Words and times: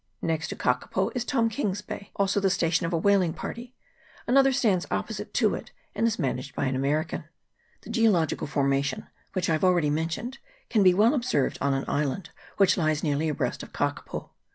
Next 0.23 0.47
to 0.47 0.55
Kakapo 0.55 1.11
is 1.13 1.23
Tom 1.23 1.47
King's 1.47 1.83
Bay, 1.83 2.09
also 2.15 2.39
the 2.39 2.49
station 2.49 2.87
of 2.87 2.91
a 2.91 2.97
whaling 2.97 3.33
party; 3.33 3.75
another 4.25 4.51
stands 4.51 4.87
opposite 4.89 5.31
to 5.35 5.53
it, 5.53 5.69
and 5.93 6.07
is 6.07 6.17
managed 6.17 6.55
by 6.55 6.65
an 6.65 6.75
American. 6.75 7.25
The 7.81 7.91
geological 7.91 8.47
formation, 8.47 9.05
which 9.33 9.47
I 9.47 9.53
have 9.53 9.63
already 9.63 9.91
mentioned, 9.91 10.39
can 10.71 10.81
be 10.81 10.95
well 10.95 11.13
observed 11.13 11.59
on 11.61 11.75
an 11.75 11.85
island 11.87 12.31
which 12.57 12.77
lies 12.77 13.03
nearly 13.03 13.29
abreast 13.29 13.61
of 13.61 13.73
Kakapo. 13.73 14.31